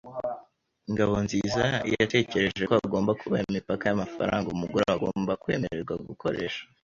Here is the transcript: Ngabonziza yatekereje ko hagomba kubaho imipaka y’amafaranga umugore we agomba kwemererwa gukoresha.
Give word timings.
Ngabonziza 0.91 1.63
yatekereje 1.93 2.63
ko 2.69 2.73
hagomba 2.79 3.11
kubaho 3.19 3.43
imipaka 3.51 3.83
y’amafaranga 3.85 4.47
umugore 4.55 4.83
we 4.87 4.93
agomba 4.95 5.39
kwemererwa 5.41 5.93
gukoresha. 6.09 6.61